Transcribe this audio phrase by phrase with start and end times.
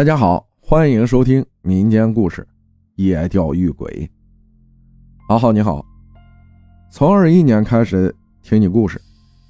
[0.00, 2.40] 大家好，欢迎收听民间故事
[2.94, 3.86] 《夜钓遇鬼》。
[5.28, 5.84] 阿浩你好，
[6.90, 8.98] 从二一年开始听你故事，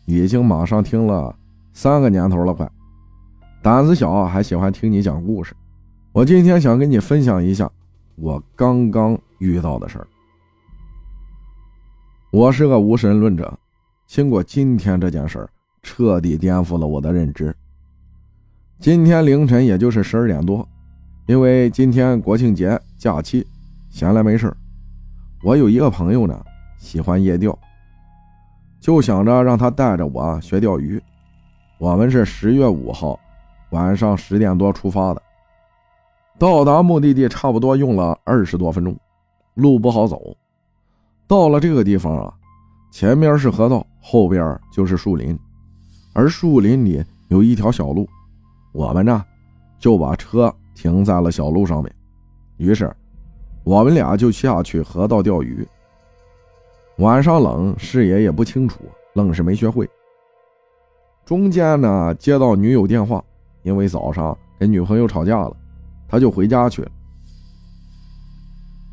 [0.07, 1.33] 已经马上听了
[1.73, 2.69] 三个年头了，快。
[3.63, 5.55] 胆子小还喜欢听你讲故事。
[6.11, 7.71] 我今天想跟你分享一下
[8.17, 10.09] 我刚刚遇到的事儿。
[12.33, 13.57] 我是个无神论者，
[14.09, 15.49] 经过今天这件事儿，
[15.85, 17.55] 彻底颠覆了我的认知。
[18.81, 20.67] 今天凌晨，也就是十二点多，
[21.27, 23.47] 因为今天国庆节假期，
[23.91, 24.51] 闲来没事
[25.43, 26.43] 我有一个朋友呢，
[26.79, 27.57] 喜欢夜钓，
[28.81, 30.99] 就想着让他带着我学钓鱼。
[31.77, 33.21] 我们是十月五号
[33.69, 35.21] 晚上十点多出发的，
[36.39, 38.97] 到达目的地差不多用了二十多分钟，
[39.53, 40.35] 路不好走。
[41.27, 42.33] 到了这个地方啊，
[42.91, 45.39] 前面是河道，后边就是树林，
[46.15, 48.09] 而树林里有一条小路，
[48.73, 49.25] 我们呢
[49.79, 51.95] 就把车停在了小路上面。
[52.57, 52.95] 于是，
[53.65, 55.67] 我们俩就下去河道钓鱼。
[56.99, 58.81] 晚上冷，视野也不清楚，
[59.15, 59.89] 愣是没学会。
[61.25, 63.25] 中间呢接到女友电话，
[63.63, 65.57] 因为早上跟女朋友吵架了，
[66.07, 66.91] 他就回家去了。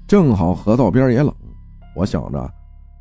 [0.07, 1.33] 正好河道边也冷。
[1.95, 2.53] 我想着，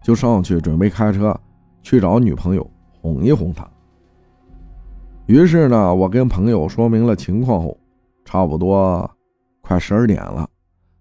[0.02, 1.38] 就上去准备开车
[1.82, 2.68] 去找女朋友
[3.00, 3.68] 哄一哄她。
[5.26, 7.76] 于是呢，我跟朋友说明了情况后，
[8.24, 9.10] 差不多
[9.60, 10.48] 快十二点了，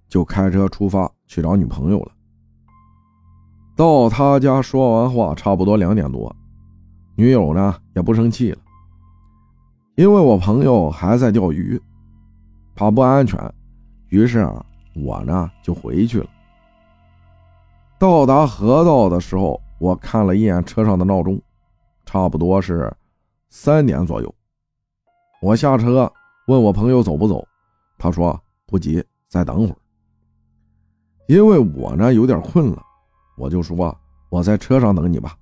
[0.09, 2.11] 就开车出发去找女朋友了。
[3.75, 6.35] 到他家说完话，差不多两点多，
[7.15, 8.57] 女友呢也不生气了，
[9.95, 11.79] 因为我朋友还在钓鱼，
[12.73, 13.39] 怕不安全，
[14.07, 16.27] 于是啊，我呢就回去了。
[17.99, 21.39] 到达河道的时候，我看了一眼车上的闹钟，
[22.07, 22.91] 差不多是
[23.57, 24.35] 三点左右。
[25.41, 26.11] 我下车
[26.47, 27.47] 问我朋友走不走，
[27.97, 29.77] 他说不急，再等会儿。
[31.29, 32.83] 因为我呢有点困了，
[33.37, 33.97] 我就说
[34.29, 35.37] 我在车上等你吧。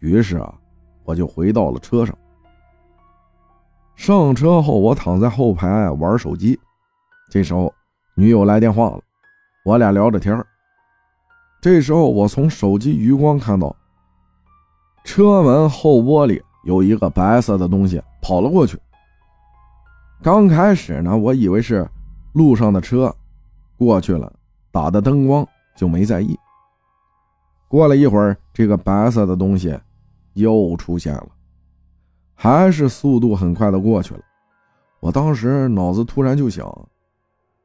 [0.00, 0.52] 于是啊，
[1.04, 2.18] 我就回到了车上。
[3.94, 6.58] 上车后，我躺在后排玩手机，
[7.30, 7.72] 这时候
[8.16, 9.00] 女友来电话了，
[9.64, 10.44] 我俩聊着天。
[11.60, 13.74] 这时候，我从手机余光看到，
[15.04, 18.78] 车门后玻璃有一个白色的东西跑了过去。
[20.22, 21.88] 刚开始呢，我以为是
[22.32, 23.14] 路上的车
[23.76, 24.32] 过去了，
[24.70, 26.38] 打的灯光就没在意。
[27.68, 29.78] 过了一会儿，这个白色的东西
[30.34, 31.28] 又出现了，
[32.34, 34.20] 还是速度很快的过去了。
[35.00, 36.66] 我当时脑子突然就想，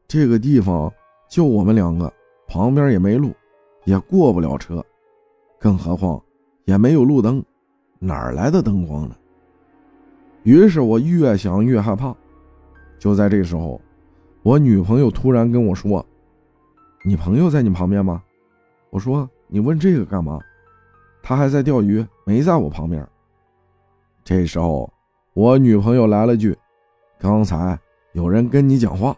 [0.07, 0.91] 这个地方
[1.29, 2.11] 就我们两个，
[2.47, 3.33] 旁边也没路。
[3.83, 4.83] 也过不了车，
[5.59, 6.19] 更何况
[6.63, 7.45] 也没有路灯，
[7.99, 9.15] 哪儿来的灯光呢？
[10.43, 12.15] 于是我越想越害怕。
[12.99, 13.79] 就在这时候，
[14.43, 16.05] 我女朋友突然跟我说
[17.03, 18.23] ：“你朋友在你旁边吗？”
[18.89, 20.39] 我说：“你问这个干嘛？”
[21.21, 23.07] 他还在钓鱼，没在我旁边。
[24.23, 24.91] 这时候，
[25.33, 26.57] 我女朋友来了句
[27.19, 27.77] ：“刚才
[28.13, 29.15] 有人跟你讲话。”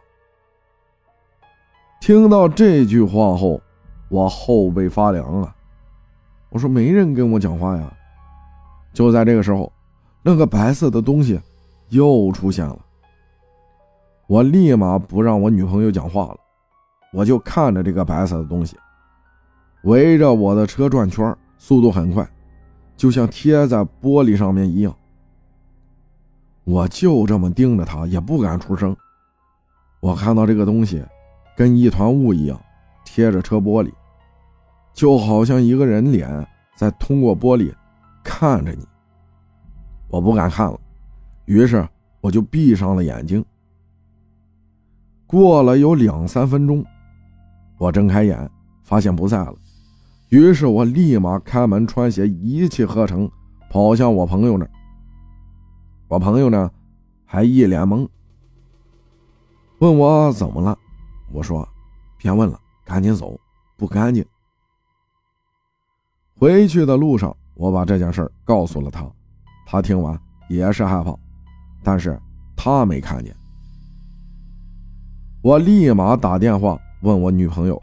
[1.99, 3.61] 听到这句话后。
[4.09, 5.53] 我后背发凉啊！
[6.47, 7.96] 我说没人跟我讲话呀。
[8.97, 9.71] 就在这个时候，
[10.23, 11.39] 那个白色的东西
[11.89, 12.79] 又出现了。
[14.25, 16.37] 我立马不让我女朋友讲话了，
[17.13, 18.75] 我就看着这个白色的东西
[19.83, 22.27] 围着我的车转圈，速度很快，
[22.95, 24.91] 就像贴在玻璃上面一样。
[26.63, 28.97] 我就这么盯着它，也不敢出声。
[29.99, 31.05] 我看到这个东西
[31.55, 32.59] 跟一团雾一样。
[33.05, 33.91] 贴着车玻璃，
[34.91, 37.71] 就好像一个人脸在通过玻璃
[38.27, 38.85] 看着你。
[40.09, 40.77] 我不敢看了，
[41.45, 41.87] 于是
[42.19, 43.43] 我就闭上了眼睛。
[45.25, 46.85] 过了有两三分钟，
[47.77, 48.49] 我睁开眼，
[48.83, 49.55] 发现不在了。
[50.29, 53.31] 于是我立马开门穿鞋，一气呵成
[53.69, 54.71] 跑向我朋友那儿。
[56.09, 56.69] 我朋友呢，
[57.25, 58.07] 还一脸懵，
[59.79, 60.77] 问我怎么了。
[61.31, 61.67] 我说
[62.17, 63.37] ：“别问了。”赶紧走，
[63.75, 64.25] 不干净。
[66.39, 69.05] 回去的路上，我把这件事告诉了他，
[69.65, 70.17] 他听完
[70.47, 71.13] 也是害怕，
[71.83, 72.19] 但是
[72.55, 73.35] 他没看见。
[75.41, 77.81] 我立马打电话问我女朋友，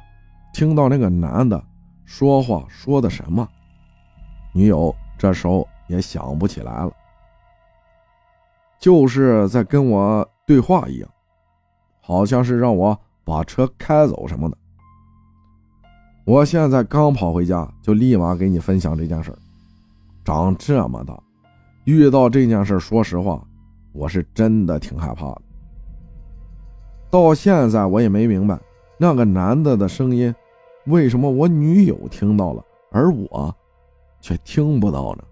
[0.52, 1.62] 听到那个男的
[2.04, 3.48] 说话说的什么？
[4.52, 6.92] 女友这时候也想不起来了，
[8.78, 11.10] 就是在跟我对话一样，
[12.00, 14.56] 好像是让我把车开走什么的。
[16.24, 19.36] 我现在刚跑回家，就立马给你分享这件事
[20.24, 21.20] 长这么大，
[21.84, 23.46] 遇到这件事说实话，
[23.92, 25.42] 我是真的挺害怕的。
[27.10, 28.58] 到现在我也没明白，
[28.98, 30.34] 那个男的的声音，
[30.86, 33.54] 为什么我女友听到了，而我
[34.20, 35.24] 却听不到呢？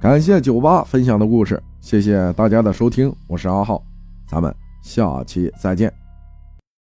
[0.00, 3.82] 感谢酒吧分享的故事，谢谢大家的收听，我是阿浩，
[4.26, 6.05] 咱们下期再见。